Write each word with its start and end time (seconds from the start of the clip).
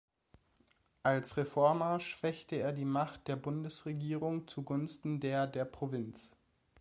Als 1.03 1.37
Reformer 1.37 1.99
schwächte 1.99 2.55
er 2.55 2.71
die 2.73 2.85
Macht 2.85 3.27
der 3.27 3.35
Bundesregierung 3.35 4.47
zugunsten 4.47 5.19
der 5.19 5.45
der 5.45 5.65
Provinz. 5.65 6.35